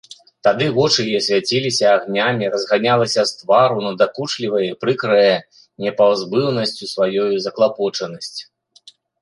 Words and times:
Тады 0.45 0.65
вочы 0.75 1.03
яе 1.09 1.19
свяціліся 1.25 1.85
агнямі, 1.97 2.45
разганялася 2.55 3.25
з 3.31 3.37
твару 3.43 3.77
надакучлівая 3.89 4.63
і 4.71 4.73
прыкрая 4.87 5.31
непазбыўнасцю 5.87 6.83
сваёю 6.97 7.31
заклапочанасць. 7.49 8.35